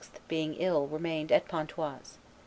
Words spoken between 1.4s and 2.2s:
Pontoise.